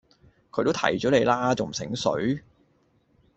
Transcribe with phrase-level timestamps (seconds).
[0.49, 1.53] 佢都提左你啦！
[1.53, 2.41] 仲唔醒水